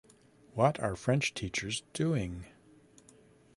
What 0.55 0.79
are 0.79 0.95
French 0.95 1.31
teachers 1.35 1.83
doing? 1.93 2.47